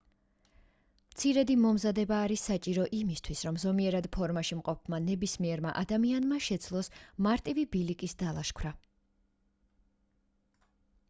[1.09, 6.91] მცირედი მომზადება არის საჭირო იმისთვის რომ ზომიერად ფორმაში მყოფმა ნებისმიერმა ადამიანმა შეძლოს
[7.29, 8.73] მარტივი ბილიკის დალაშქვრა